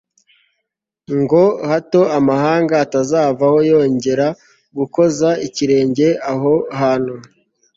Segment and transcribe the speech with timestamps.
[1.19, 4.27] ngo hato amahanga atazavaho yongera
[4.77, 7.15] gukoza ikirenge aho hantu